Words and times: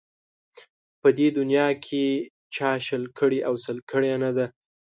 په 1.01 1.09
دې 1.17 1.27
دنیا 1.37 1.67
کې 1.85 2.05
چا 2.55 2.71
شل 2.85 3.03
کړي 3.19 3.39
او 3.47 3.53
سل 3.65 3.77
کړي 3.91 4.09
نه 4.23 4.31
ده 4.37 4.45